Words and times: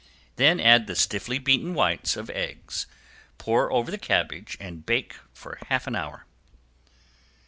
Then 0.35 0.59
add 0.59 0.87
the 0.87 0.95
stiffly 0.95 1.37
beaten 1.37 1.75
whites 1.75 2.17
of 2.17 2.25
the 2.25 2.35
eggs, 2.35 2.87
pour 3.37 3.71
over 3.71 3.91
the 3.91 3.99
cabbage 3.99 4.57
and 4.59 4.83
bake 4.83 5.13
for 5.31 5.59
half 5.67 5.85
an 5.85 5.95
hour. 5.95 6.25